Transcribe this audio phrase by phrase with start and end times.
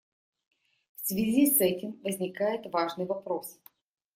[0.95, 3.59] В связи с этим возникает важный вопрос.